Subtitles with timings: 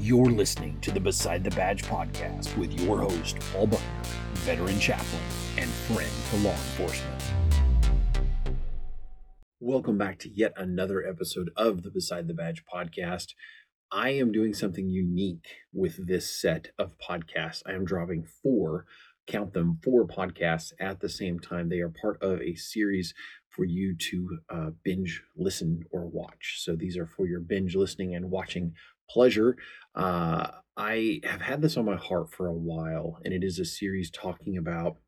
[0.00, 3.88] You're listening to the Beside the Badge podcast with your host, Paul Buckner,
[4.34, 5.22] veteran chaplain
[5.56, 7.22] and friend to law enforcement.
[9.58, 13.34] Welcome back to yet another episode of the Beside the Badge podcast.
[13.90, 17.64] I am doing something unique with this set of podcasts.
[17.66, 18.86] I am dropping four,
[19.26, 21.70] count them, four podcasts at the same time.
[21.70, 23.14] They are part of a series
[23.48, 26.58] for you to uh, binge listen or watch.
[26.58, 28.74] So these are for your binge listening and watching
[29.10, 29.56] pleasure.
[29.94, 33.64] Uh, I have had this on my heart for a while, and it is a
[33.64, 34.98] series talking about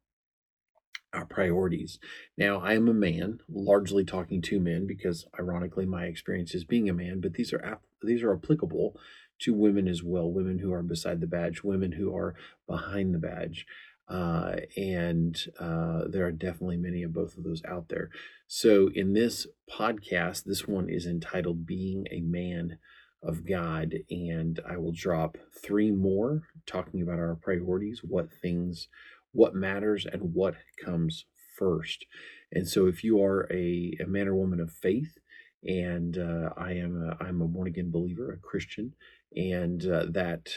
[1.12, 1.98] our priorities.
[2.36, 6.88] Now, I am a man, largely talking to men because, ironically, my experience is being
[6.88, 7.20] a man.
[7.20, 8.96] But these are these are applicable
[9.40, 10.30] to women as well.
[10.30, 12.34] Women who are beside the badge, women who are
[12.66, 13.66] behind the badge,
[14.08, 18.10] uh, and uh, there are definitely many of both of those out there.
[18.46, 22.78] So, in this podcast, this one is entitled "Being a Man."
[23.22, 28.88] Of God, and I will drop three more talking about our priorities, what things,
[29.32, 31.26] what matters, and what comes
[31.56, 32.06] first.
[32.52, 35.18] And so, if you are a, a man or woman of faith,
[35.62, 38.94] and uh, I am a, I'm a born again believer, a Christian,
[39.36, 40.48] and uh, that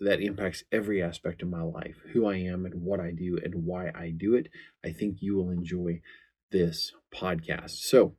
[0.00, 3.64] that impacts every aspect of my life, who I am and what I do and
[3.64, 4.48] why I do it.
[4.84, 6.00] I think you will enjoy
[6.50, 7.70] this podcast.
[7.70, 8.16] So,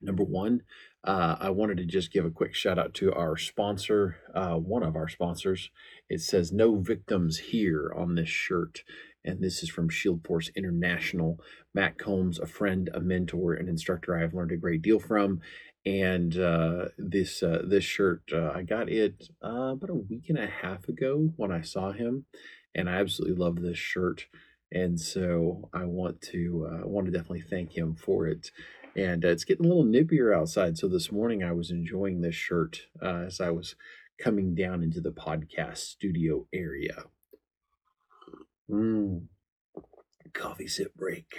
[0.00, 0.62] number one,
[1.02, 4.82] uh, I wanted to just give a quick shout out to our sponsor, uh, one
[4.82, 5.70] of our sponsors.
[6.08, 8.82] It says "No Victims Here" on this shirt,
[9.24, 11.40] and this is from Shield Force International.
[11.74, 15.40] Matt Combs, a friend, a mentor, an instructor I have learned a great deal from,
[15.86, 20.38] and uh, this uh, this shirt uh, I got it uh, about a week and
[20.38, 22.26] a half ago when I saw him,
[22.74, 24.26] and I absolutely love this shirt,
[24.70, 28.50] and so I want to want to definitely thank him for it
[28.96, 30.78] and uh, it's getting a little nippier outside.
[30.78, 33.74] So this morning I was enjoying this shirt uh, as I was
[34.20, 37.04] coming down into the podcast studio area.
[38.70, 39.26] Mm.
[40.32, 41.34] Coffee sip break.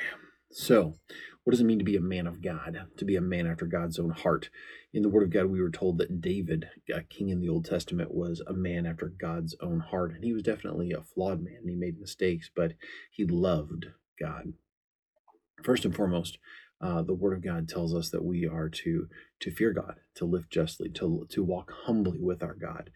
[0.51, 0.95] So,
[1.44, 2.88] what does it mean to be a man of God?
[2.97, 4.50] To be a man after God's own heart?
[4.94, 7.66] In the Word of God, we were told that David, a king in the Old
[7.66, 10.11] Testament, was a man after God's own heart.
[10.11, 11.61] And he was definitely a flawed man.
[11.66, 12.73] He made mistakes, but
[13.09, 13.85] he loved
[14.19, 14.53] God.
[15.63, 16.38] First and foremost,
[16.81, 19.08] uh, the Word of God tells us that we are to
[19.42, 22.92] to fear God, to live justly, to to walk humbly with our God.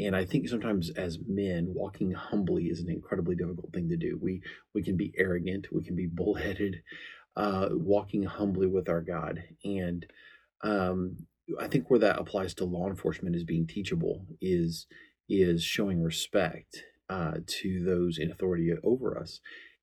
[0.00, 4.18] And I think sometimes as men, walking humbly is an incredibly difficult thing to do.
[4.20, 4.42] We
[4.74, 6.82] we can be arrogant, we can be bullheaded,
[7.36, 9.42] uh, walking humbly with our God.
[9.64, 10.06] And
[10.62, 11.16] um,
[11.60, 14.86] I think where that applies to law enforcement is being teachable, is
[15.28, 19.40] is showing respect uh, to those in authority over us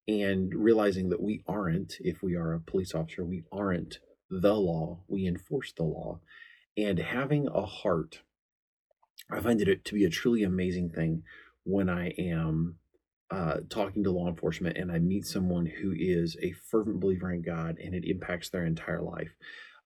[0.08, 4.00] and realizing that we aren't, if we are a police officer, we aren't
[4.30, 6.20] the law, we enforce the law.
[6.78, 8.22] And having a heart,
[9.32, 11.24] I find it to be a truly amazing thing
[11.64, 12.76] when I am
[13.32, 17.42] uh, talking to law enforcement and I meet someone who is a fervent believer in
[17.42, 19.36] God and it impacts their entire life.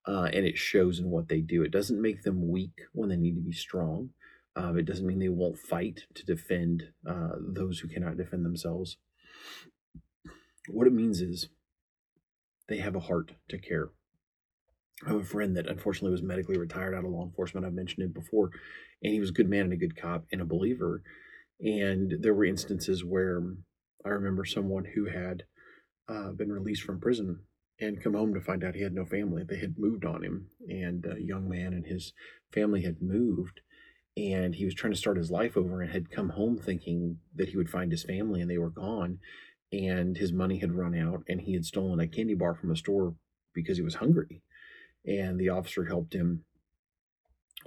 [0.05, 1.63] Uh, and it shows in what they do.
[1.63, 4.09] It doesn't make them weak when they need to be strong.
[4.55, 8.97] Um, it doesn't mean they won't fight to defend uh, those who cannot defend themselves.
[10.69, 11.49] What it means is
[12.69, 13.89] they have a heart to care.
[15.05, 17.65] I have a friend that unfortunately was medically retired out of law enforcement.
[17.65, 18.51] I've mentioned it before,
[19.01, 21.01] and he was a good man and a good cop and a believer.
[21.59, 23.43] And there were instances where
[24.05, 25.43] I remember someone who had
[26.07, 27.39] uh, been released from prison
[27.79, 29.43] and come home to find out he had no family.
[29.43, 32.13] They had moved on him, and a young man and his
[32.53, 33.61] family had moved,
[34.15, 37.49] and he was trying to start his life over and had come home thinking that
[37.49, 39.19] he would find his family, and they were gone
[39.73, 42.75] and his money had run out and he had stolen a candy bar from a
[42.75, 43.15] store
[43.53, 44.43] because he was hungry.
[45.05, 46.45] And the officer helped him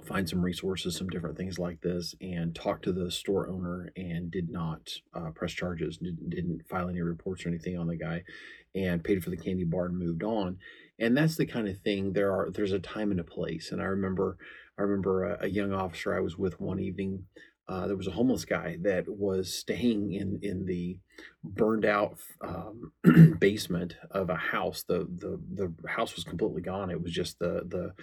[0.05, 4.29] find some resources some different things like this and talked to the store owner and
[4.29, 8.23] did not uh, press charges didn't, didn't file any reports or anything on the guy
[8.75, 10.57] and paid for the candy bar and moved on.
[10.99, 13.71] And that's the kind of thing there are there's a time and a place.
[13.71, 14.37] And i remember
[14.77, 17.25] i remember a, a young officer i was with one evening
[17.69, 20.97] uh, there was a homeless guy that was staying in in the
[21.43, 22.93] burned out um,
[23.39, 24.83] basement of a house.
[24.87, 26.89] The the the house was completely gone.
[26.89, 27.93] It was just the the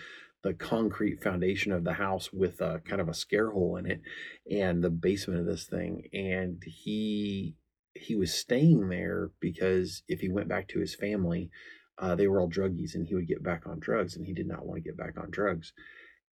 [0.42, 4.02] the concrete foundation of the house with a kind of a scare hole in it,
[4.50, 6.08] and the basement of this thing.
[6.12, 7.56] And he
[7.94, 11.50] he was staying there because if he went back to his family,
[11.98, 14.46] uh, they were all druggies, and he would get back on drugs, and he did
[14.46, 15.72] not want to get back on drugs.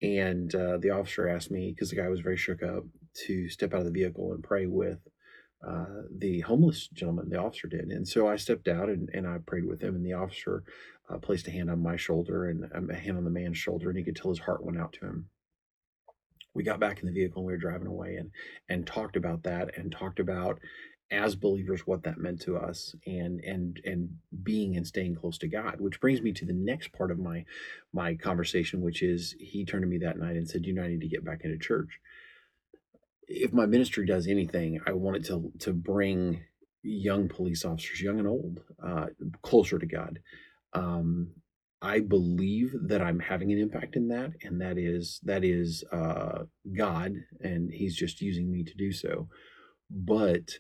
[0.02, 2.84] And uh, the officer asked me because the guy was very shook up
[3.26, 5.00] to step out of the vehicle and pray with
[5.66, 7.30] uh, the homeless gentleman.
[7.30, 9.96] The officer did, and so I stepped out and, and I prayed with him.
[9.96, 10.64] And the officer
[11.10, 13.90] uh, placed a hand on my shoulder and um, a hand on the man's shoulder,
[13.90, 15.26] and he could tell his heart went out to him.
[16.54, 18.30] we got back in the vehicle and we were driving away and
[18.68, 20.58] and talked about that and talked about
[21.10, 24.10] as believers what that meant to us and and and
[24.42, 27.44] being and staying close to God which brings me to the next part of my
[27.92, 30.88] my conversation which is he turned to me that night and said you know I
[30.88, 32.00] need to get back into church
[33.28, 36.42] if my ministry does anything I want it to to bring
[36.82, 39.06] young police officers young and old uh,
[39.42, 40.20] closer to God
[40.74, 41.32] um,
[41.82, 46.44] I believe that I'm having an impact in that, and that is that is uh,
[46.76, 49.28] God, and He's just using me to do so.
[49.90, 50.58] But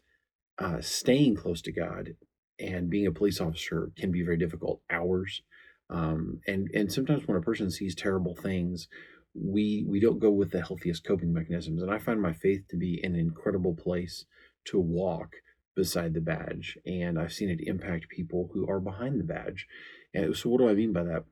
[0.60, 2.16] uh, staying close to God
[2.60, 4.82] and being a police officer can be very difficult.
[4.90, 5.42] Hours,
[5.90, 8.88] um, and and sometimes when a person sees terrible things,
[9.34, 11.82] we we don't go with the healthiest coping mechanisms.
[11.82, 14.26] And I find my faith to be an incredible place
[14.66, 15.36] to walk
[15.76, 19.66] beside the badge, and I've seen it impact people who are behind the badge
[20.14, 21.24] and so, what do I mean by that?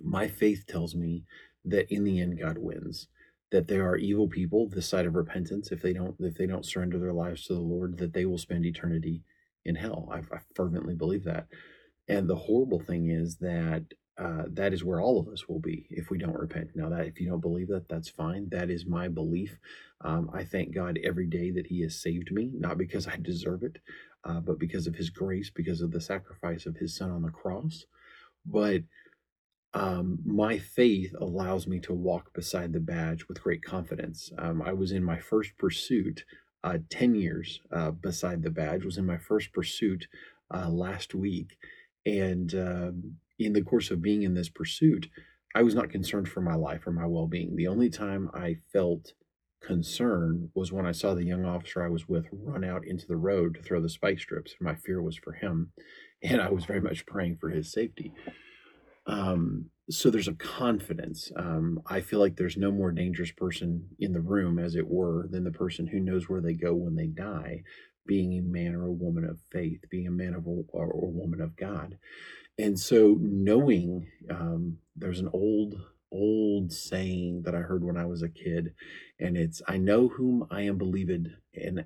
[0.00, 1.24] My faith tells me
[1.64, 3.08] that in the end, God wins.
[3.52, 6.66] That there are evil people this side of repentance if they don't if they don't
[6.66, 9.22] surrender their lives to the Lord, that they will spend eternity
[9.64, 10.08] in hell.
[10.12, 11.46] I, I fervently believe that.
[12.08, 13.84] And the horrible thing is that
[14.18, 16.70] uh, that is where all of us will be if we don't repent.
[16.74, 18.48] Now, that if you don't believe that, that's fine.
[18.50, 19.58] That is my belief.
[20.02, 23.62] Um, I thank God every day that He has saved me, not because I deserve
[23.62, 23.78] it,
[24.24, 27.30] uh, but because of his grace, because of the sacrifice of his son on the
[27.30, 27.84] cross.
[28.46, 28.82] But
[29.76, 34.32] um, my faith allows me to walk beside the badge with great confidence.
[34.38, 36.24] Um, I was in my first pursuit,
[36.64, 40.08] uh, 10 years uh, beside the badge, was in my first pursuit
[40.52, 41.58] uh, last week.
[42.06, 45.08] And um, in the course of being in this pursuit,
[45.54, 47.54] I was not concerned for my life or my well being.
[47.54, 49.12] The only time I felt
[49.62, 53.16] concern was when I saw the young officer I was with run out into the
[53.16, 54.54] road to throw the spike strips.
[54.58, 55.72] My fear was for him,
[56.22, 58.12] and I was very much praying for his safety.
[59.06, 61.30] Um, so there's a confidence.
[61.36, 65.28] Um, I feel like there's no more dangerous person in the room, as it were,
[65.30, 67.62] than the person who knows where they go when they die,
[68.06, 71.10] being a man or a woman of faith, being a man of a, or a
[71.10, 71.98] woman of God.
[72.58, 75.76] And so knowing um, there's an old
[76.12, 78.74] old saying that I heard when I was a kid,
[79.20, 81.84] and it's I know whom I am believed, and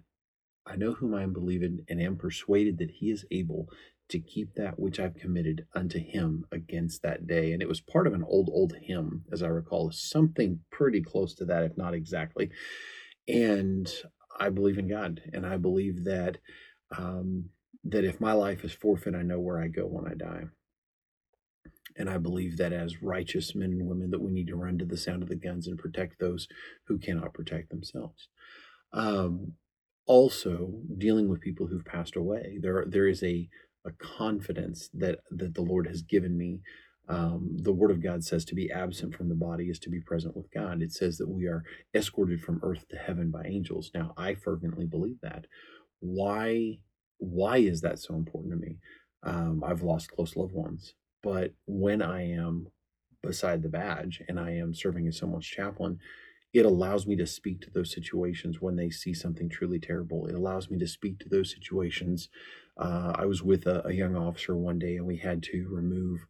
[0.66, 3.68] I know whom I am believing, and am persuaded that he is able
[4.08, 7.52] to keep that which I've committed unto him against that day.
[7.52, 11.34] And it was part of an old, old hymn, as I recall, something pretty close
[11.36, 12.50] to that, if not exactly.
[13.28, 13.90] And
[14.38, 16.38] I believe in God, and I believe that
[16.96, 17.50] um,
[17.84, 20.44] that if my life is forfeit, I know where I go when I die.
[21.96, 24.84] And I believe that as righteous men and women, that we need to run to
[24.84, 26.46] the sound of the guns and protect those
[26.86, 28.28] who cannot protect themselves.
[28.92, 29.52] Um,
[30.06, 33.48] also, dealing with people who've passed away, there there is a
[33.86, 36.60] a confidence that that the Lord has given me.
[37.08, 40.00] Um, the Word of God says to be absent from the body is to be
[40.00, 40.82] present with God.
[40.82, 41.64] It says that we are
[41.94, 43.90] escorted from earth to heaven by angels.
[43.94, 45.46] Now, I fervently believe that.
[46.00, 46.80] Why?
[47.18, 48.78] Why is that so important to me?
[49.24, 50.94] Um, I've lost close loved ones.
[51.22, 52.68] But when I am
[53.22, 55.98] beside the badge and I am serving as someone's chaplain,
[56.52, 60.26] it allows me to speak to those situations when they see something truly terrible.
[60.26, 62.28] It allows me to speak to those situations.
[62.76, 66.26] Uh, I was with a, a, young officer one day, and we had to remove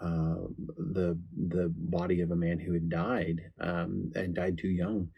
[0.00, 5.08] uh, the the body of a man who had died um, and died too young,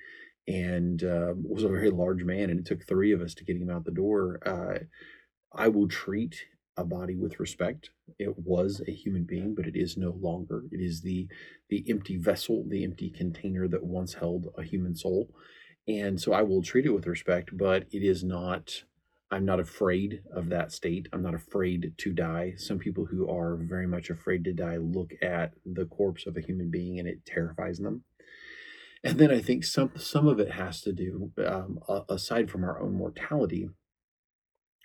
[0.46, 2.50] and uh, was a very large man.
[2.50, 4.40] And it took three of us to get him out the door.
[4.46, 4.84] Uh,
[5.52, 6.36] I will treat
[6.76, 7.90] a body with respect.
[8.18, 10.64] It was a human being, but it is no longer.
[10.70, 11.28] It is the
[11.68, 15.30] the empty vessel, the empty container that once held a human soul.
[15.86, 18.84] And so I will treat it with respect, but it is not
[19.30, 21.08] I'm not afraid of that state.
[21.12, 22.54] I'm not afraid to die.
[22.56, 26.40] Some people who are very much afraid to die look at the corpse of a
[26.40, 28.04] human being and it terrifies them.
[29.02, 32.80] And then I think some some of it has to do, um, aside from our
[32.80, 33.68] own mortality,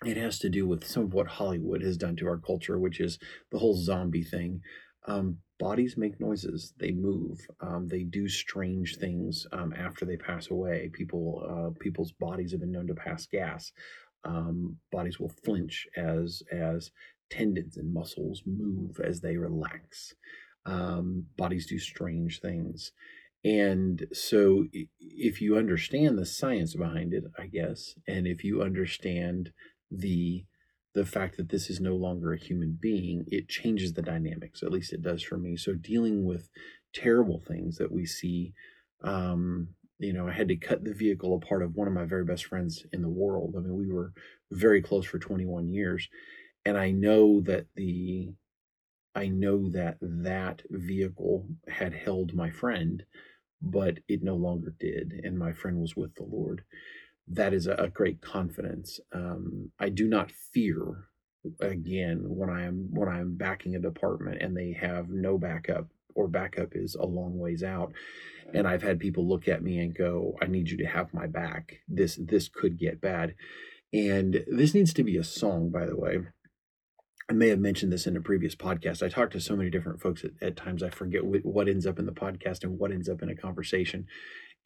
[0.04, 3.00] it has to do with some of what Hollywood has done to our culture, which
[3.00, 3.18] is
[3.50, 4.62] the whole zombie thing.
[5.06, 10.50] Um, bodies make noises, they move, um, they do strange things um, after they pass
[10.50, 10.90] away.
[10.92, 13.72] People, uh, people's bodies have been known to pass gas.
[14.24, 16.90] Um, bodies will flinch as as
[17.30, 20.14] tendons and muscles move as they relax.
[20.66, 22.92] Um, bodies do strange things.
[23.42, 24.66] And so,
[24.98, 29.52] if you understand the science behind it, I guess, and if you understand
[29.90, 30.44] the
[30.92, 34.62] the fact that this is no longer a human being, it changes the dynamics.
[34.62, 35.56] At least it does for me.
[35.56, 36.50] So dealing with
[36.92, 38.54] terrible things that we see,
[39.04, 39.68] um,
[40.00, 42.46] you know, I had to cut the vehicle apart of one of my very best
[42.46, 43.54] friends in the world.
[43.56, 44.12] I mean, we were
[44.50, 46.08] very close for 21 years,
[46.64, 48.30] and I know that the
[49.14, 53.04] I know that that vehicle had held my friend
[53.62, 56.64] but it no longer did, and my friend was with the Lord.
[57.30, 58.98] That is a, great confidence.
[59.12, 61.08] Um, I do not fear
[61.60, 65.86] again when I am when I am backing a department and they have no backup
[66.14, 67.92] or backup is a long ways out
[68.52, 71.26] and I've had people look at me and go I need you to have my
[71.26, 71.78] back.
[71.88, 73.34] This this could get bad.
[73.92, 76.18] And this needs to be a song by the way
[77.30, 79.04] I may have mentioned this in a previous podcast.
[79.04, 82.00] I talk to so many different folks at, at times I forget what ends up
[82.00, 84.08] in the podcast and what ends up in a conversation.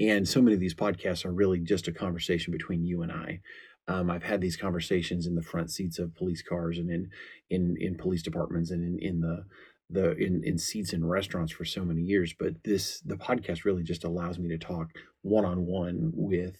[0.00, 3.40] And so many of these podcasts are really just a conversation between you and I.
[3.86, 7.10] Um, I've had these conversations in the front seats of police cars and in
[7.50, 9.44] in in police departments and in in the
[9.90, 12.32] the in in seats in restaurants for so many years.
[12.32, 14.88] But this the podcast really just allows me to talk
[15.20, 16.56] one on one with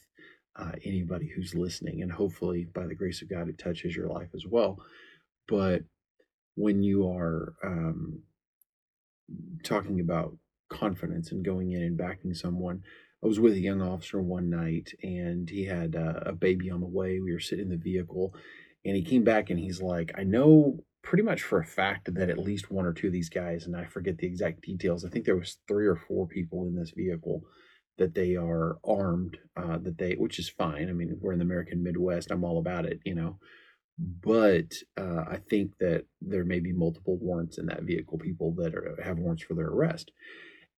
[0.54, 4.28] uh, anybody who's listening, and hopefully by the grace of God, it touches your life
[4.34, 4.78] as well.
[5.48, 5.84] But
[6.54, 8.22] when you are um,
[9.62, 10.36] talking about
[10.68, 12.82] confidence and going in and backing someone,
[13.22, 16.80] I was with a young officer one night and he had a, a baby on
[16.80, 17.20] the way.
[17.20, 18.34] We were sitting in the vehicle
[18.84, 22.30] and he came back and he's like, I know pretty much for a fact that
[22.30, 25.04] at least one or two of these guys, and I forget the exact details.
[25.04, 27.42] I think there was three or four people in this vehicle
[27.98, 30.88] that they are armed, uh, that they, which is fine.
[30.88, 32.30] I mean, we're in the American Midwest.
[32.30, 33.38] I'm all about it, you know.
[33.98, 38.74] But uh, I think that there may be multiple warrants in that vehicle, people that
[38.74, 40.10] are, have warrants for their arrest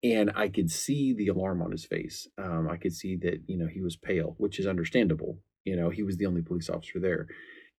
[0.02, 2.28] and I could see the alarm on his face.
[2.38, 5.38] Um, I could see that you know he was pale, which is understandable.
[5.64, 7.26] You know, he was the only police officer there,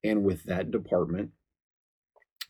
[0.03, 1.32] and with that department,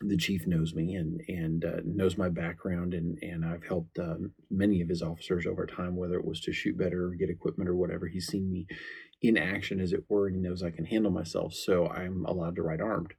[0.00, 4.32] the chief knows me and and uh, knows my background, and and I've helped um,
[4.50, 7.68] many of his officers over time, whether it was to shoot better, or get equipment,
[7.68, 8.06] or whatever.
[8.06, 8.66] He's seen me
[9.20, 12.56] in action, as it were, and he knows I can handle myself, so I'm allowed
[12.56, 13.14] to ride armed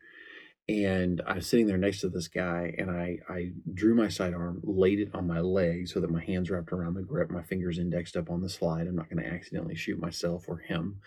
[0.70, 4.62] and I was sitting there next to this guy, and I I drew my sidearm,
[4.64, 7.80] laid it on my leg so that my hands wrapped around the grip, my fingers
[7.80, 8.86] indexed up on the slide.
[8.86, 11.00] I'm not going to accidentally shoot myself or him.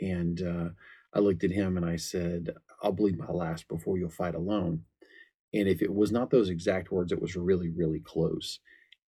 [0.00, 0.68] And uh,
[1.12, 4.82] I looked at him and I said, "I'll bleed my last before you'll fight alone."
[5.52, 8.58] And if it was not those exact words, it was really really close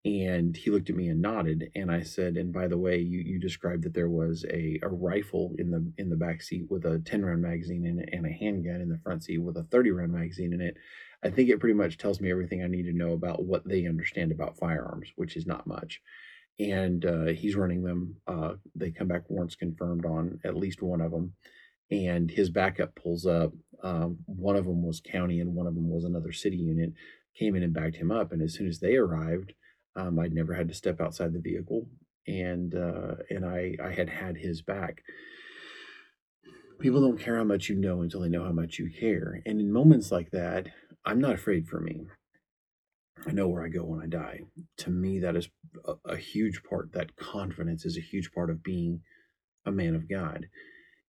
[0.06, 3.18] and he looked at me and nodded and i said and by the way you,
[3.18, 6.84] you described that there was a, a rifle in the in the back seat with
[6.84, 9.64] a 10 round magazine in it and a handgun in the front seat with a
[9.64, 10.76] 30 round magazine in it.
[11.25, 13.86] I think it pretty much tells me everything i need to know about what they
[13.86, 16.00] understand about firearms which is not much.
[16.58, 21.00] And uh, he's running them uh, they come back warrants confirmed on at least one
[21.00, 21.32] of them
[21.90, 25.90] and his backup pulls up um, one of them was county and one of them
[25.90, 26.92] was another city unit
[27.36, 29.52] came in and backed him up and as soon as they arrived
[29.97, 31.88] um, I'd never had to step outside the vehicle,
[32.26, 35.03] and uh, and I I had had his back.
[36.79, 39.61] People don't care how much you know until they know how much you care, and
[39.61, 40.69] in moments like that,
[41.05, 42.07] I'm not afraid for me.
[43.26, 44.41] I know where I go when I die.
[44.79, 45.49] To me, that is
[45.87, 46.93] a, a huge part.
[46.93, 49.00] That confidence is a huge part of being
[49.65, 50.47] a man of God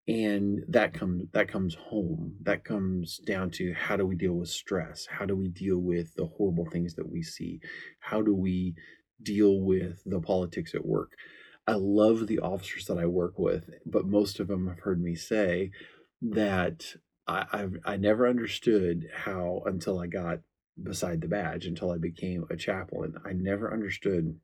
[0.08, 2.36] and that comes that comes home.
[2.44, 5.08] That comes down to how do we deal with stress?
[5.10, 7.60] How do we deal with the horrible things that we see?
[8.00, 8.76] How do we
[9.22, 11.12] deal with the politics at work?
[11.68, 15.16] I love the officers that i work with but most of them have heard me
[15.16, 15.72] say
[16.22, 16.96] that
[17.28, 20.40] i I've, i never understood how until i got
[20.82, 24.40] beside the badge until i became a chaplain i never understood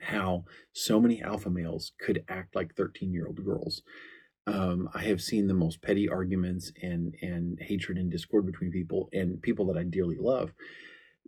[0.00, 3.82] how so many alpha males could act like 13 year old girls
[4.46, 9.08] um, I have seen the most petty arguments and and hatred and discord between people
[9.12, 10.52] and people that I dearly love.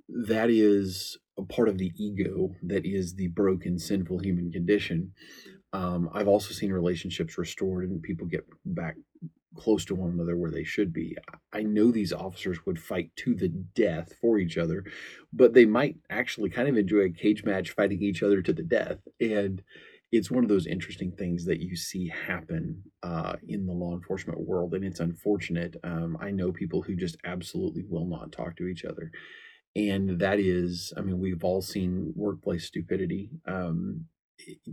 [0.09, 2.55] That is a part of the ego.
[2.63, 5.13] That is the broken, sinful human condition.
[5.73, 8.97] Um, I've also seen relationships restored and people get back
[9.55, 11.17] close to one another where they should be.
[11.53, 14.85] I know these officers would fight to the death for each other,
[15.33, 18.63] but they might actually kind of enjoy a cage match fighting each other to the
[18.63, 18.99] death.
[19.21, 19.63] And
[20.13, 24.41] it's one of those interesting things that you see happen uh, in the law enforcement
[24.41, 25.77] world, and it's unfortunate.
[25.83, 29.11] Um, I know people who just absolutely will not talk to each other,
[29.75, 33.31] and that is, I mean, we've all seen workplace stupidity.
[33.47, 34.07] Um,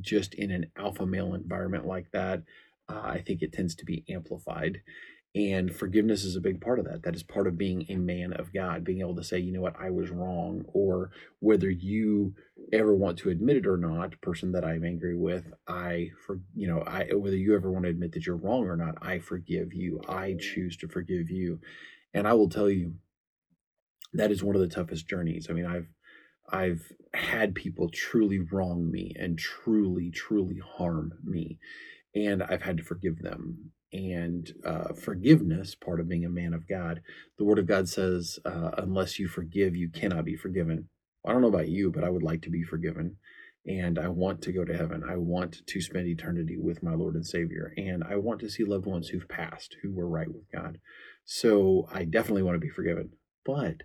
[0.02, 2.44] just in an alpha male environment like that,
[2.90, 4.82] uh, I think it tends to be amplified.
[5.36, 7.04] And forgiveness is a big part of that.
[7.04, 9.62] That is part of being a man of God, being able to say, you know
[9.62, 12.34] what, I was wrong, or whether you
[12.74, 16.68] ever want to admit it or not, person that I'm angry with, I for you
[16.68, 19.72] know, I whether you ever want to admit that you're wrong or not, I forgive
[19.72, 20.02] you.
[20.10, 21.60] I choose to forgive you.
[22.12, 22.96] And I will tell you,
[24.14, 25.48] that is one of the toughest journeys.
[25.48, 25.90] I mean, I've
[26.52, 31.60] I've had people truly wrong me and truly, truly harm me.
[32.16, 36.68] And I've had to forgive them and uh, forgiveness, part of being a man of
[36.68, 37.02] God.
[37.38, 40.90] The Word of God says, uh, unless you forgive, you cannot be forgiven.
[41.28, 43.18] I don't know about you, but I would like to be forgiven.
[43.66, 45.04] and I want to go to heaven.
[45.08, 48.64] I want to spend eternity with my Lord and Savior, and I want to see
[48.64, 50.80] loved ones who've passed, who were right with God.
[51.26, 53.12] So I definitely want to be forgiven.
[53.46, 53.84] But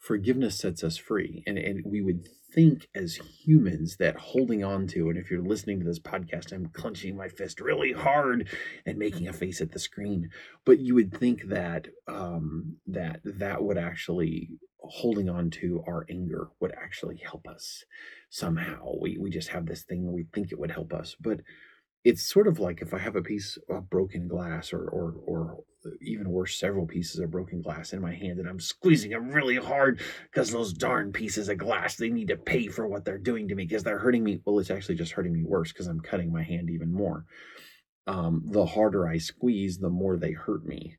[0.00, 1.44] forgiveness sets us free.
[1.46, 5.78] And, and we would think as humans that holding on to, and if you're listening
[5.78, 8.48] to this podcast, I'm clenching my fist really hard
[8.86, 10.30] and making a face at the screen.
[10.64, 16.48] But you would think that um, that that would actually holding on to our anger
[16.58, 17.84] would actually help us
[18.30, 18.94] somehow.
[19.00, 21.40] We we just have this thing we think it would help us, but
[22.04, 25.58] it's sort of like if I have a piece of broken glass or or or
[26.02, 29.56] even worse, several pieces of broken glass in my hand, and I'm squeezing them really
[29.56, 33.48] hard because those darn pieces of glass they need to pay for what they're doing
[33.48, 34.40] to me because they're hurting me.
[34.44, 37.24] Well, it's actually just hurting me worse because I'm cutting my hand even more.
[38.06, 40.96] Um, the harder I squeeze, the more they hurt me,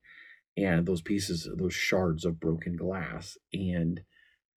[0.56, 4.02] and those pieces, those shards of broken glass, and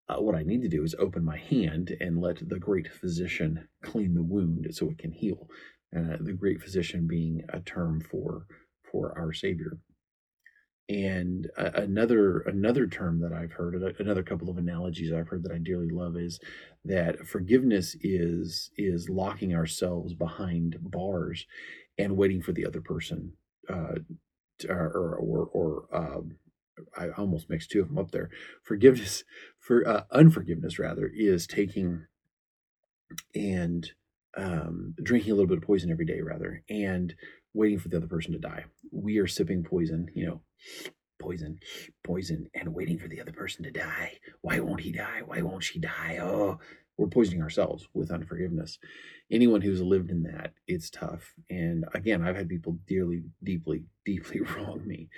[0.08, 3.68] uh, what I need to do is open my hand and let the great physician
[3.82, 5.48] clean the wound so it can heal
[5.96, 8.46] uh, the great physician being a term for
[8.90, 9.78] for our Savior.
[10.88, 15.52] And uh, another another term that I've heard, another couple of analogies I've heard that
[15.52, 16.38] I dearly love is
[16.84, 21.46] that forgiveness is is locking ourselves behind bars
[21.96, 23.32] and waiting for the other person,
[23.68, 23.94] uh,
[24.58, 26.36] to, or or or, um,
[26.98, 28.28] I almost mixed two of them up there.
[28.62, 29.24] Forgiveness
[29.58, 32.06] for uh, unforgiveness rather is taking
[33.34, 33.90] and
[34.36, 37.14] um, drinking a little bit of poison every day rather and
[37.52, 38.64] waiting for the other person to die.
[38.90, 40.40] We are sipping poison you know
[41.20, 41.58] poison
[42.02, 44.18] poison and waiting for the other person to die.
[44.40, 45.22] Why won't he die?
[45.24, 46.18] Why won't she die?
[46.20, 46.58] Oh
[46.96, 48.78] we're poisoning ourselves with unforgiveness.
[49.28, 51.34] Anyone who's lived in that it's tough.
[51.50, 55.08] And again i've had people dearly deeply deeply wrong me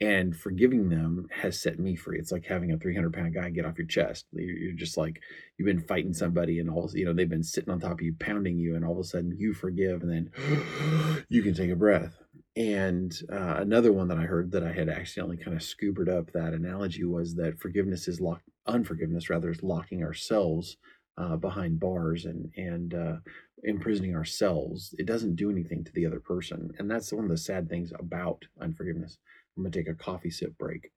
[0.00, 2.18] and forgiving them has set me free.
[2.18, 4.26] It's like having a 300 pound guy get off your chest.
[4.32, 5.20] You're just like
[5.56, 8.14] you've been fighting somebody, and all you know they've been sitting on top of you,
[8.18, 11.76] pounding you, and all of a sudden you forgive, and then you can take a
[11.76, 12.16] breath.
[12.56, 16.32] And uh, another one that I heard that I had accidentally kind of scubered up
[16.32, 20.76] that analogy was that forgiveness is lock, unforgiveness rather is locking ourselves
[21.16, 23.16] uh, behind bars and and uh,
[23.64, 24.94] imprisoning ourselves.
[24.96, 27.92] It doesn't do anything to the other person, and that's one of the sad things
[27.98, 29.18] about unforgiveness
[29.58, 30.92] I'm going to take a coffee sip break.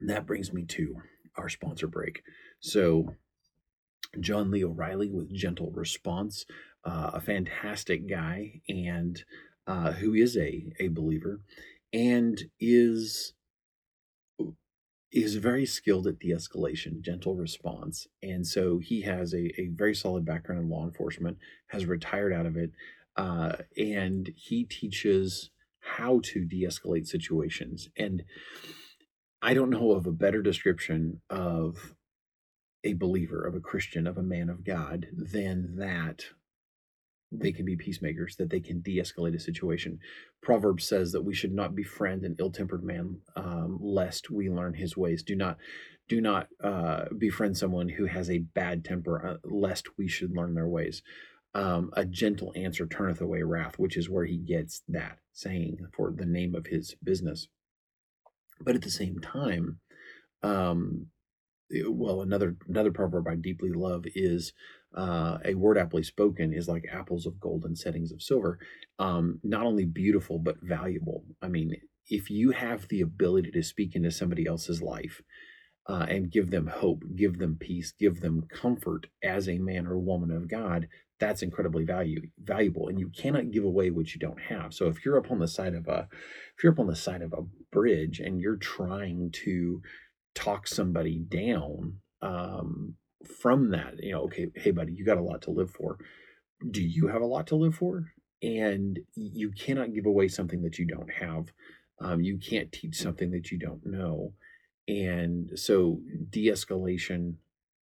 [0.00, 0.96] And that brings me to
[1.36, 2.22] our sponsor break.
[2.58, 3.14] So,
[4.18, 6.44] John Lee O'Reilly with Gentle Response,
[6.84, 9.22] uh, a fantastic guy, and
[9.66, 11.40] uh, who is a a believer,
[11.92, 13.32] and is
[15.12, 20.24] is very skilled at de-escalation, gentle response, and so he has a, a very solid
[20.24, 21.38] background in law enforcement.
[21.68, 22.72] Has retired out of it,
[23.16, 25.50] uh, and he teaches
[25.80, 27.88] how to de-escalate situations.
[27.96, 28.24] And
[29.40, 31.94] I don't know of a better description of
[32.84, 36.24] a believer, of a Christian, of a man of God than that
[37.32, 39.98] they can be peacemakers, that they can de escalate a situation.
[40.42, 44.74] Proverbs says that we should not befriend an ill tempered man, um, lest we learn
[44.74, 45.22] his ways.
[45.22, 45.58] Do not.
[46.08, 50.54] Do not uh, befriend someone who has a bad temper, uh, lest we should learn
[50.54, 51.02] their ways
[51.56, 56.12] um, a gentle answer turneth away wrath, which is where he gets that saying for
[56.14, 57.48] the name of his business.
[58.60, 59.80] But at the same time,
[60.42, 61.06] um,
[61.88, 64.52] well, another another proverb I deeply love is
[64.94, 68.58] uh, a word aptly spoken is like apples of gold and settings of silver.
[68.98, 71.24] Um, not only beautiful but valuable.
[71.40, 71.74] I mean,
[72.10, 75.22] if you have the ability to speak into somebody else's life
[75.88, 79.98] uh, and give them hope, give them peace, give them comfort as a man or
[79.98, 80.86] woman of God,
[81.18, 84.74] that's incredibly value valuable and you cannot give away what you don't have.
[84.74, 86.08] So if you're up on the side of a
[86.56, 89.82] if you're up on the side of a bridge and you're trying to
[90.34, 92.94] talk somebody down um,
[93.40, 95.98] from that you know okay hey buddy you got a lot to live for.
[96.70, 98.12] Do you have a lot to live for?
[98.42, 101.46] And you cannot give away something that you don't have.
[102.00, 104.32] Um, you can't teach something that you don't know.
[104.88, 106.00] And so
[106.30, 107.36] de-escalation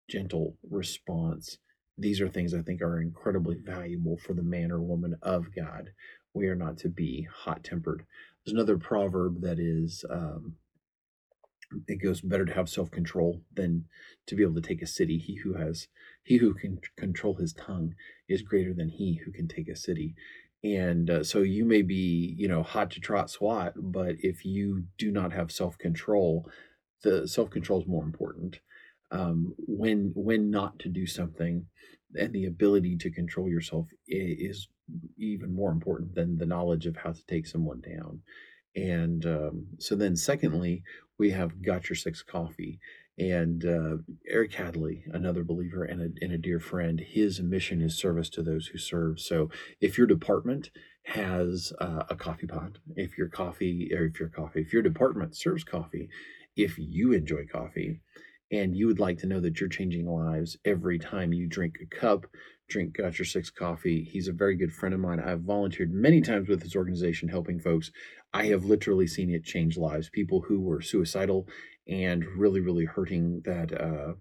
[0.09, 1.57] gentle response
[1.97, 5.91] these are things I think are incredibly valuable for the man or woman of God.
[6.33, 8.05] We are not to be hot tempered.
[8.43, 10.55] There's another proverb that is, um,
[11.87, 13.85] it goes better to have self control than
[14.27, 15.17] to be able to take a city.
[15.17, 15.87] He who has,
[16.23, 17.95] he who can control his tongue
[18.27, 20.15] is greater than he who can take a city.
[20.63, 24.85] And uh, so you may be, you know, hot to trot swat, but if you
[24.97, 26.49] do not have self control,
[27.03, 28.59] the self control is more important
[29.11, 31.65] um, when when not to do something
[32.15, 34.69] and the ability to control yourself is
[35.17, 38.21] even more important than the knowledge of how to take someone down
[38.75, 40.83] and um, so then secondly
[41.19, 42.79] we have got your six coffee
[43.17, 43.97] And uh,
[44.29, 48.43] Eric Hadley, another believer and a, and a dear friend, his mission is service to
[48.43, 49.21] those who serve.
[49.21, 50.71] So if your department
[51.05, 55.37] has uh, a coffee pot, if your coffee, or if your coffee, if your department
[55.37, 56.09] serves coffee,
[56.57, 58.01] if you enjoy coffee,
[58.51, 61.95] and you would like to know that you're changing lives every time you drink a
[61.95, 62.27] cup,
[62.69, 64.03] drink Got Your Six coffee.
[64.03, 65.19] He's a very good friend of mine.
[65.19, 67.91] I've volunteered many times with his organization helping folks.
[68.33, 70.09] I have literally seen it change lives.
[70.09, 71.47] People who were suicidal
[71.87, 74.13] and really, really hurting that uh,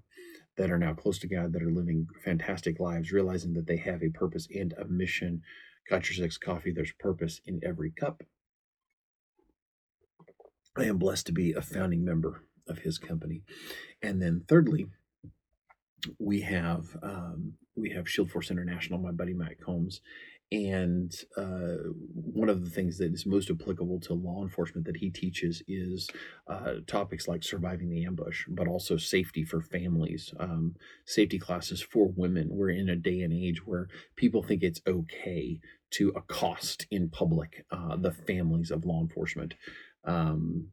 [0.56, 4.02] that are now close to God, that are living fantastic lives, realizing that they have
[4.02, 5.42] a purpose and a mission.
[5.90, 6.72] Got Your Six coffee.
[6.72, 8.22] There's purpose in every cup.
[10.76, 13.42] I am blessed to be a founding member of his company.
[14.02, 14.86] And then thirdly,
[16.18, 20.00] we have um, we have Shield Force International, my buddy Matt Combs,
[20.52, 21.76] and uh,
[22.12, 26.08] one of the things that is most applicable to law enforcement that he teaches is
[26.46, 32.12] uh, topics like surviving the ambush, but also safety for families, um, safety classes for
[32.14, 32.48] women.
[32.50, 35.60] We're in a day and age where people think it's okay
[35.92, 39.54] to accost in public uh, the families of law enforcement.
[40.04, 40.68] Um,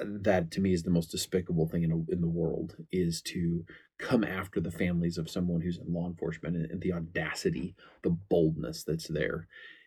[0.00, 3.64] that to me is the most despicable thing in, a, in the world is to
[3.98, 8.10] come after the families of someone who's in law enforcement and, and the audacity the
[8.10, 9.46] boldness that's there.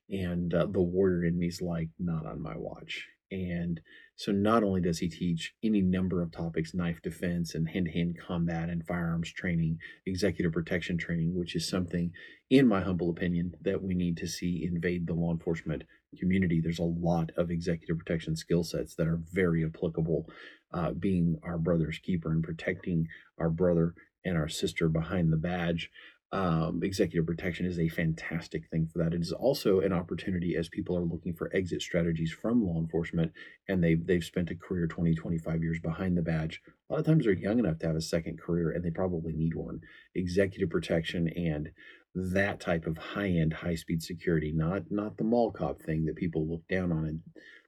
[0.09, 3.07] And uh, the warrior in me is like not on my watch.
[3.29, 3.81] And
[4.15, 8.69] so not only does he teach any number of topics knife defense and hand-to-hand combat
[8.69, 12.11] and firearms training executive protection training which is something
[12.49, 15.83] in my humble opinion that we need to see invade the law enforcement
[16.17, 20.27] community, there's a lot of executive protection skill sets that are very applicable.
[20.73, 23.93] Uh, being our brother's keeper and protecting our brother
[24.25, 25.89] and our sister behind the badge.
[26.33, 29.13] Um, executive protection is a fantastic thing for that.
[29.13, 33.31] It is also an opportunity as people are looking for exit strategies from law enforcement
[33.69, 36.61] and they've, they've spent a career 20, 25 years behind the badge.
[36.89, 39.31] A lot of times they're young enough to have a second career and they probably
[39.31, 39.79] need one.
[40.15, 41.71] Executive protection and
[42.17, 46.15] that type of high end, high speed security, not not the mall cop thing that
[46.15, 47.05] people look down on.
[47.05, 47.19] And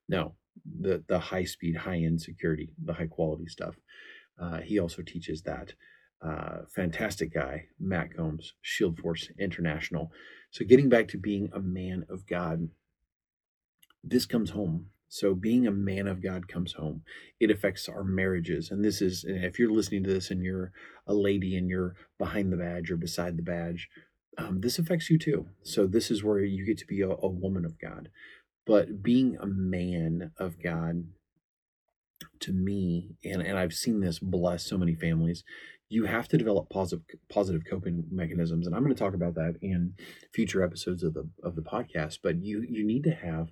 [0.07, 0.33] no,
[0.79, 3.75] the the high speed, high end security, the high quality stuff.
[4.41, 5.73] Uh, he also teaches that.
[6.21, 10.11] Uh, fantastic guy, Matt Combs, Shield Force International.
[10.51, 12.67] So getting back to being a man of God,
[14.03, 14.87] this comes home.
[15.07, 17.03] So being a man of God comes home.
[17.39, 18.69] It affects our marriages.
[18.69, 20.71] And this is, if you're listening to this and you're
[21.07, 23.89] a lady and you're behind the badge or beside the badge,
[24.37, 25.47] um, this affects you too.
[25.63, 28.09] So this is where you get to be a, a woman of God.
[28.65, 31.05] But being a man of God,
[32.41, 35.43] to me, and, and I've seen this bless so many families,
[35.89, 38.67] you have to develop positive positive coping mechanisms.
[38.67, 39.95] And I'm going to talk about that in
[40.33, 42.19] future episodes of the of the podcast.
[42.21, 43.49] But you you need to have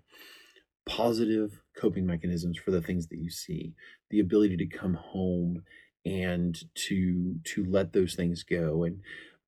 [0.86, 3.74] positive coping mechanisms for the things that you see,
[4.10, 5.64] the ability to come home
[6.06, 9.02] and to to let those things go and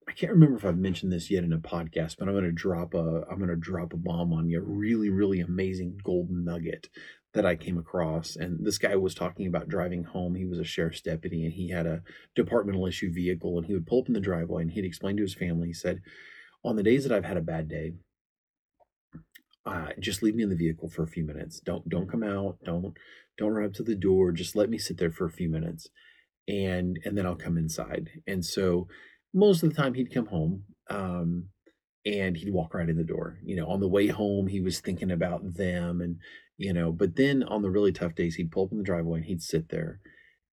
[0.09, 2.51] I can't remember if I've mentioned this yet in a podcast, but I'm going to
[2.51, 4.59] drop a I'm going to drop a bomb on you.
[4.59, 6.89] A really really amazing golden nugget
[7.35, 8.35] that I came across.
[8.35, 10.33] And this guy was talking about driving home.
[10.33, 12.01] He was a sheriff's deputy and he had a
[12.35, 15.21] departmental issue vehicle and he would pull up in the driveway and he'd explain to
[15.21, 15.67] his family.
[15.67, 16.01] He said,
[16.63, 17.93] "On the days that I've had a bad day,
[19.63, 21.59] uh, just leave me in the vehicle for a few minutes.
[21.59, 22.57] Don't don't come out.
[22.63, 22.97] Don't
[23.37, 24.31] don't run up to the door.
[24.31, 25.87] Just let me sit there for a few minutes."
[26.47, 28.09] And and then I'll come inside.
[28.25, 28.87] And so
[29.33, 31.45] most of the time he'd come home um,
[32.05, 33.37] and he'd walk right in the door.
[33.43, 36.17] You know, on the way home, he was thinking about them and,
[36.57, 39.19] you know, but then on the really tough days, he'd pull up in the driveway
[39.19, 39.99] and he'd sit there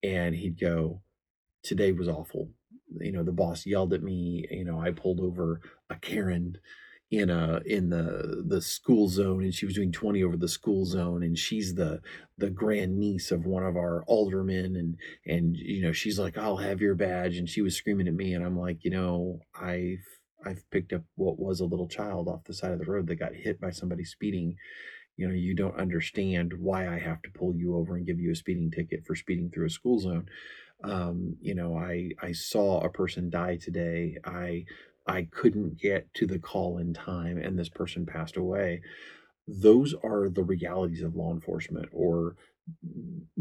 [0.02, 1.02] and he'd go,
[1.62, 2.50] Today was awful.
[3.00, 4.46] You know, the boss yelled at me.
[4.48, 5.60] You know, I pulled over
[5.90, 6.58] a Karen
[7.10, 10.84] in a in the the school zone and she was doing 20 over the school
[10.84, 12.00] zone and she's the
[12.36, 16.56] the grand niece of one of our aldermen and and you know she's like I'll
[16.56, 20.04] have your badge and she was screaming at me and I'm like you know I've
[20.44, 23.16] I've picked up what was a little child off the side of the road that
[23.16, 24.56] got hit by somebody speeding.
[25.16, 28.32] You know you don't understand why I have to pull you over and give you
[28.32, 30.26] a speeding ticket for speeding through a school zone.
[30.82, 34.18] Um, you know I I saw a person die today.
[34.24, 34.64] I
[35.06, 38.82] I couldn't get to the call in time and this person passed away.
[39.46, 42.36] Those are the realities of law enforcement or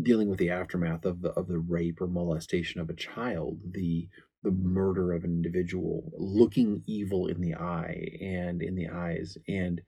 [0.01, 4.07] dealing with the aftermath of the of the rape or molestation of a child, the
[4.43, 9.37] the murder of an individual, looking evil in the eye and in the eyes.
[9.47, 9.81] And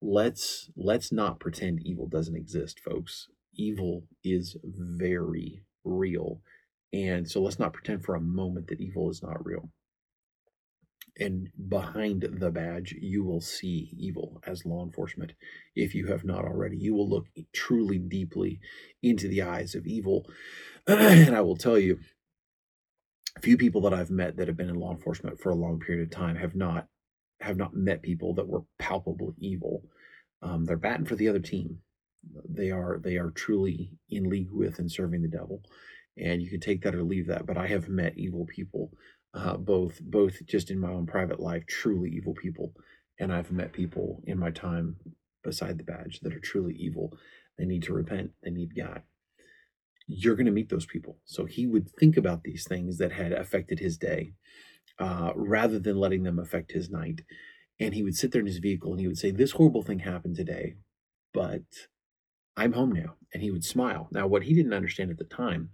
[0.00, 3.28] let's let's not pretend evil doesn't exist, folks.
[3.54, 6.40] Evil is very real.
[6.92, 9.70] And so let's not pretend for a moment that evil is not real
[11.18, 15.32] and behind the badge, you will see evil as law enforcement.
[15.74, 18.60] If you have not already, you will look truly deeply
[19.02, 20.26] into the eyes of evil.
[20.86, 21.98] and I will tell you,
[23.40, 26.02] few people that I've met that have been in law enforcement for a long period
[26.02, 26.86] of time have not
[27.40, 29.82] have not met people that were palpably evil.
[30.40, 31.78] Um, they're batting for the other team.
[32.48, 35.62] They are they are truly in league with and serving the devil,
[36.16, 37.46] and you can take that or leave that.
[37.46, 38.90] But I have met evil people
[39.36, 42.72] uh, both both just in my own private life, truly evil people,
[43.20, 44.96] and I've met people in my time
[45.44, 47.16] beside the badge that are truly evil.
[47.58, 48.32] They need to repent.
[48.42, 49.02] They need God.
[50.06, 51.18] You're going to meet those people.
[51.24, 54.32] So he would think about these things that had affected his day,
[54.98, 57.22] uh, rather than letting them affect his night.
[57.78, 59.98] And he would sit there in his vehicle and he would say, "This horrible thing
[59.98, 60.76] happened today,
[61.34, 61.64] but
[62.56, 64.08] I'm home now." And he would smile.
[64.12, 65.70] Now, what he didn't understand at the time,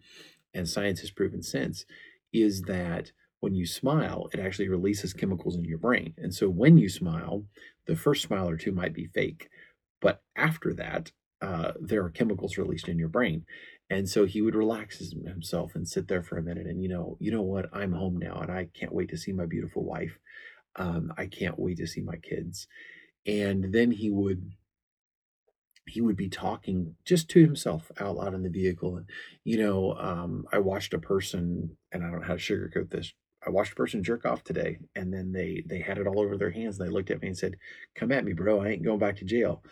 [0.52, 1.84] and science has proven since,
[2.32, 3.12] is that
[3.42, 6.14] when you smile, it actually releases chemicals in your brain.
[6.16, 7.44] And so when you smile,
[7.88, 9.48] the first smile or two might be fake,
[10.00, 13.44] but after that, uh, there are chemicals released in your brain.
[13.90, 16.68] And so he would relax himself and sit there for a minute.
[16.68, 17.68] And you know, you know what?
[17.72, 20.20] I'm home now, and I can't wait to see my beautiful wife.
[20.76, 22.68] Um, I can't wait to see my kids.
[23.26, 24.52] And then he would
[25.88, 28.98] he would be talking just to himself out loud in the vehicle.
[28.98, 29.06] And
[29.42, 33.12] you know, um, I watched a person, and I don't know how to sugarcoat this.
[33.44, 36.36] I watched a person jerk off today, and then they they had it all over
[36.36, 36.78] their hands.
[36.78, 37.56] And they looked at me and said,
[37.94, 38.60] "Come at me, bro.
[38.60, 39.62] I ain't going back to jail."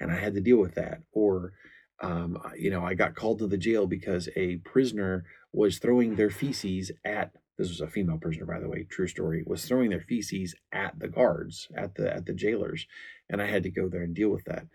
[0.00, 1.02] And I had to deal with that.
[1.12, 1.52] Or,
[2.00, 6.30] um, you know, I got called to the jail because a prisoner was throwing their
[6.30, 7.32] feces at.
[7.58, 8.84] This was a female prisoner, by the way.
[8.84, 9.42] True story.
[9.44, 12.86] Was throwing their feces at the guards, at the at the jailers,
[13.28, 14.66] and I had to go there and deal with that.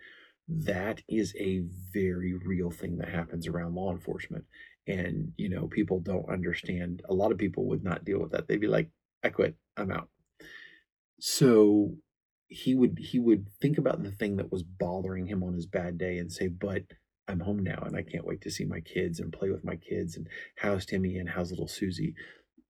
[0.46, 4.44] That is a very real thing that happens around law enforcement
[4.86, 8.48] and you know people don't understand a lot of people would not deal with that.
[8.48, 8.90] They'd be like
[9.22, 9.56] i quit.
[9.76, 10.08] I'm out.
[11.20, 11.94] So
[12.48, 15.98] he would he would think about the thing that was bothering him on his bad
[15.98, 16.82] day and say but
[17.26, 19.76] i'm home now and i can't wait to see my kids and play with my
[19.76, 22.14] kids and how's timmy and how's little susie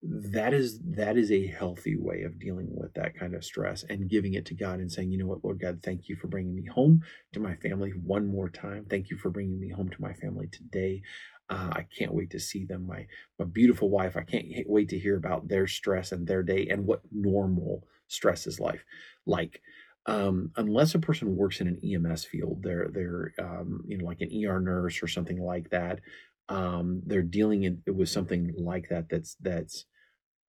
[0.06, 4.10] that is that is a healthy way of dealing with that kind of stress and
[4.10, 6.54] giving it to God and saying, you know what, Lord God, thank you for bringing
[6.54, 8.84] me home to my family one more time.
[8.88, 11.02] Thank you for bringing me home to my family today.
[11.48, 12.86] Uh, I can't wait to see them.
[12.86, 13.06] My
[13.38, 14.16] my beautiful wife.
[14.16, 18.46] I can't wait to hear about their stress and their day and what normal stress
[18.46, 18.84] is life
[19.26, 19.62] like.
[20.06, 24.20] Um, unless a person works in an EMS field, they're they're um, you know like
[24.20, 26.00] an ER nurse or something like that.
[26.50, 29.08] Um, they're dealing in, with something like that.
[29.08, 29.86] That's that's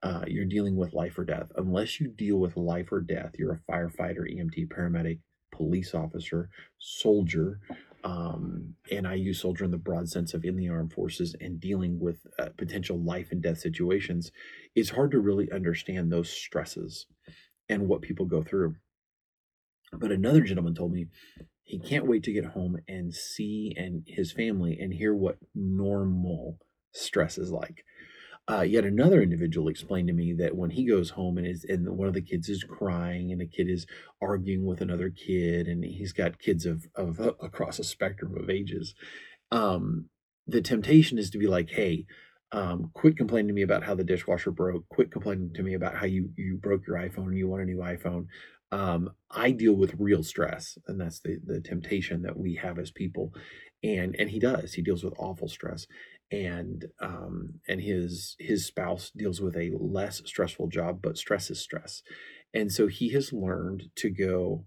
[0.05, 1.51] uh, you're dealing with life or death.
[1.55, 5.19] Unless you deal with life or death, you're a firefighter, EMT, paramedic,
[5.51, 7.59] police officer, soldier,
[8.03, 11.59] um, and I use soldier in the broad sense of in the armed forces and
[11.59, 14.31] dealing with uh, potential life and death situations,
[14.75, 17.07] it's hard to really understand those stresses
[17.67, 18.75] and what people go through.
[19.91, 21.07] But another gentleman told me
[21.63, 26.59] he can't wait to get home and see and his family and hear what normal
[26.93, 27.83] stress is like.
[28.47, 31.87] Uh, yet another individual explained to me that when he goes home and is and
[31.97, 33.87] one of the kids is crying and a kid is
[34.21, 38.49] arguing with another kid and he's got kids of of uh, across a spectrum of
[38.49, 38.93] ages,
[39.51, 40.09] um,
[40.45, 42.05] the temptation is to be like, hey,
[42.51, 44.87] um, quit complaining to me about how the dishwasher broke.
[44.89, 47.65] Quit complaining to me about how you you broke your iPhone and you want a
[47.65, 48.27] new iPhone.
[48.71, 52.91] Um, I deal with real stress, and that's the the temptation that we have as
[52.91, 53.33] people.
[53.83, 54.73] And and he does.
[54.73, 55.87] He deals with awful stress
[56.31, 61.59] and um, and his his spouse deals with a less stressful job, but stress is
[61.59, 62.01] stress,
[62.53, 64.65] and so he has learned to go,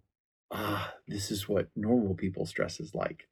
[0.51, 3.29] ah, this is what normal people stress is like,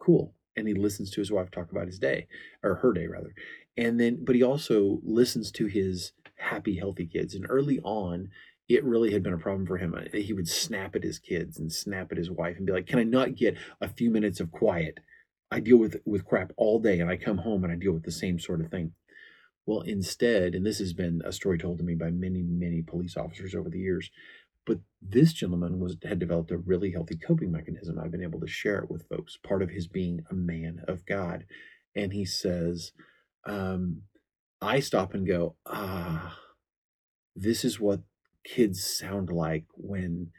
[0.00, 2.26] cool, and he listens to his wife talk about his day
[2.62, 3.34] or her day rather,
[3.76, 8.30] and then but he also listens to his happy healthy kids, and early on.
[8.68, 9.94] It really had been a problem for him.
[9.94, 12.88] Uh, he would snap at his kids and snap at his wife and be like,
[12.88, 14.98] "Can I not get a few minutes of quiet?"
[15.50, 18.04] I deal with with crap all day and I come home and I deal with
[18.04, 18.92] the same sort of thing.
[19.64, 23.16] Well, instead, and this has been a story told to me by many, many police
[23.16, 24.10] officers over the years,
[24.64, 27.98] but this gentleman was had developed a really healthy coping mechanism.
[27.98, 31.04] I've been able to share it with folks, part of his being a man of
[31.06, 31.46] God.
[31.94, 32.92] And he says,
[33.44, 34.02] um,
[34.60, 36.38] I stop and go, ah,
[37.34, 38.00] this is what
[38.44, 40.30] kids sound like when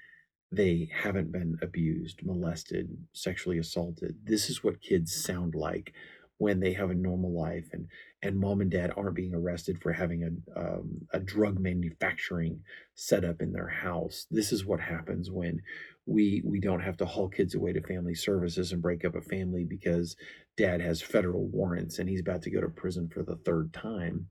[0.52, 4.16] they haven't been abused, molested, sexually assaulted.
[4.24, 5.94] This is what kids sound like
[6.38, 7.88] when they have a normal life and
[8.24, 12.62] and mom and dad aren't being arrested for having a um, a drug manufacturing
[12.96, 14.26] setup in their house.
[14.32, 15.62] This is what happens when
[16.06, 19.22] we we don't have to haul kids away to family services and break up a
[19.22, 20.16] family because
[20.56, 24.28] dad has federal warrants and he's about to go to prison for the third time.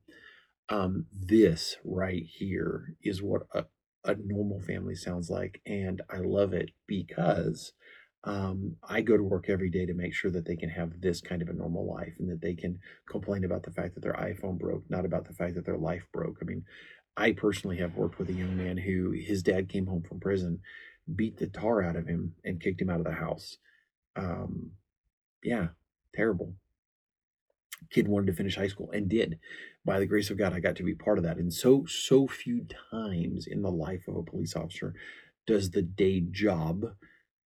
[0.69, 3.65] Um, this right here is what a
[4.05, 5.61] a normal family sounds like.
[5.65, 7.73] And I love it because
[8.23, 11.21] um, I go to work every day to make sure that they can have this
[11.21, 12.79] kind of a normal life and that they can
[13.09, 16.05] complain about the fact that their iPhone broke, not about the fact that their life
[16.11, 16.37] broke.
[16.41, 16.63] I mean,
[17.15, 20.59] I personally have worked with a young man who his dad came home from prison,
[21.15, 23.57] beat the tar out of him, and kicked him out of the house.
[24.15, 24.71] Um,
[25.43, 25.67] yeah,
[26.15, 26.53] terrible.
[27.89, 29.39] Kid wanted to finish high school and did.
[29.85, 31.37] By the grace of God, I got to be part of that.
[31.37, 34.93] And so, so few times in the life of a police officer
[35.45, 36.85] does the day job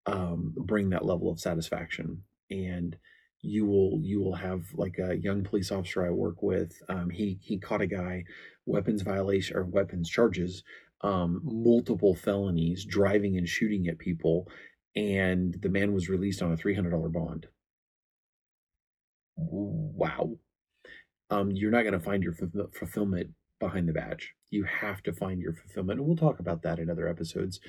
[0.06, 2.24] um, bring that level of satisfaction.
[2.50, 2.98] And
[3.42, 6.82] you will you will have like a young police officer I work with.
[6.90, 8.26] Um, he he caught a guy
[8.66, 10.64] weapons violation or weapons charges,
[11.02, 14.48] um, multiple felonies, driving and shooting at people,
[14.96, 17.48] and the man was released on a three hundred dollar bond.
[19.36, 20.38] Wow,
[21.30, 24.34] um, you're not going to find your fulfillment behind the badge.
[24.50, 27.60] You have to find your fulfillment, and we'll talk about that in other episodes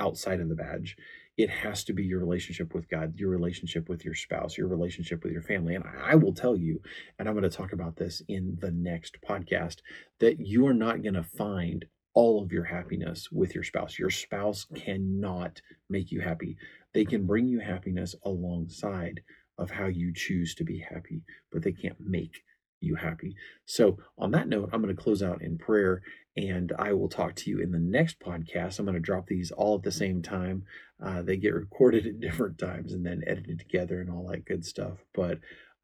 [0.00, 0.96] outside of the badge.
[1.36, 5.22] It has to be your relationship with God, your relationship with your spouse, your relationship
[5.22, 5.74] with your family.
[5.74, 6.80] And I will tell you,
[7.18, 9.76] and I'm going to talk about this in the next podcast,
[10.20, 13.98] that you are not going to find all of your happiness with your spouse.
[13.98, 16.56] Your spouse cannot make you happy.
[16.92, 19.20] They can bring you happiness alongside
[19.58, 22.42] of how you choose to be happy, but they can't make
[22.80, 23.34] you happy.
[23.66, 26.02] So, on that note, I'm going to close out in prayer
[26.36, 28.78] and I will talk to you in the next podcast.
[28.78, 30.64] I'm going to drop these all at the same time.
[31.02, 34.64] Uh, they get recorded at different times and then edited together and all that good
[34.64, 34.98] stuff.
[35.14, 35.38] But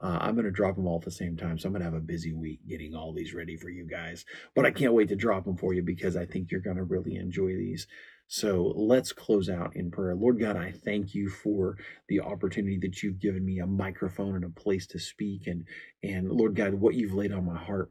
[0.05, 1.59] uh, I'm going to drop them all at the same time.
[1.59, 4.27] So I'm going to have a busy week getting all these ready for you guys.
[4.55, 6.85] But I can't wait to drop them for you because I think you're going to
[6.85, 7.87] really enjoy these.
[8.29, 10.14] So let's close out in prayer.
[10.14, 14.45] Lord God, I thank you for the opportunity that you've given me a microphone and
[14.45, 15.47] a place to speak.
[15.47, 15.64] And,
[16.03, 17.90] and Lord God, what you've laid on my heart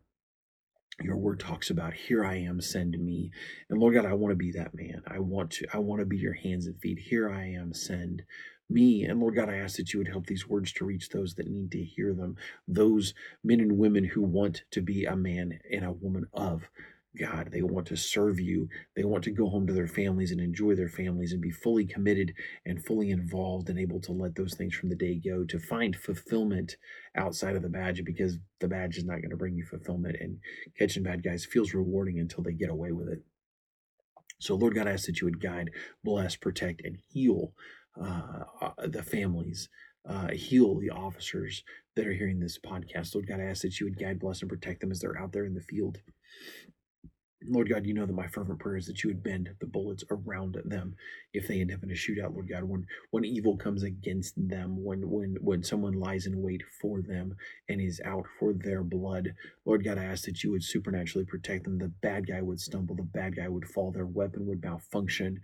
[1.02, 3.32] your word talks about here i am send me
[3.67, 6.06] and lord god i want to be that man i want to i want to
[6.06, 8.21] be your hands and feet here i am send
[8.69, 11.36] me and lord god i ask that you would help these words to reach those
[11.36, 12.36] that need to hear them
[12.67, 16.69] those men and women who want to be a man and a woman of
[17.17, 17.49] God.
[17.52, 18.69] They want to serve you.
[18.95, 21.86] They want to go home to their families and enjoy their families and be fully
[21.86, 22.34] committed
[22.65, 25.95] and fully involved and able to let those things from the day go to find
[25.95, 26.76] fulfillment
[27.15, 30.17] outside of the badge because the badge is not going to bring you fulfillment.
[30.19, 30.39] And
[30.78, 33.23] catching bad guys feels rewarding until they get away with it.
[34.39, 35.69] So, Lord God, I ask that you would guide,
[36.04, 37.54] bless, protect, and heal
[37.95, 39.69] the families.
[40.06, 41.63] Uh, heal the officers
[41.95, 43.15] that are hearing this podcast.
[43.15, 45.32] Lord God, I ask that you would guide, bless, and protect them as they're out
[45.32, 45.99] there in the field.
[47.47, 50.03] Lord God, you know that my fervent prayer is that you would bend the bullets
[50.10, 50.95] around them
[51.34, 54.84] if they end up in a shootout, Lord God, when when evil comes against them,
[54.84, 57.36] when when when someone lies in wait for them
[57.67, 59.34] and is out for their blood,
[59.65, 61.77] Lord God, I ask that you would supernaturally protect them.
[61.77, 65.41] The bad guy would stumble, the bad guy would fall, their weapon would malfunction,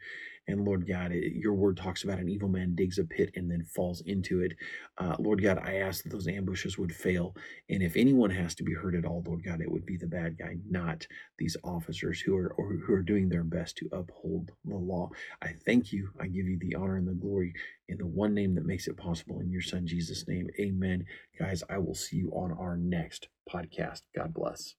[0.50, 3.64] and Lord God, your word talks about an evil man digs a pit and then
[3.64, 4.54] falls into it.
[4.98, 7.36] Uh, Lord God, I ask that those ambushes would fail.
[7.70, 10.08] And if anyone has to be hurt at all, Lord God, it would be the
[10.08, 11.06] bad guy, not
[11.38, 15.12] these officers who are who are doing their best to uphold the law.
[15.44, 16.10] I thank you.
[16.20, 17.54] I give you the honor and the glory
[17.88, 19.42] in the one name that makes it possible.
[19.42, 21.06] In your son Jesus' name, amen.
[21.38, 24.02] Guys, I will see you on our next podcast.
[24.16, 24.74] God bless.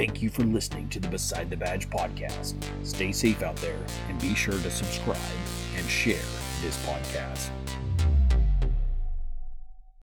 [0.00, 2.54] Thank you for listening to the Beside the Badge podcast.
[2.82, 3.76] Stay safe out there
[4.08, 5.18] and be sure to subscribe
[5.76, 6.24] and share
[6.62, 7.50] this podcast.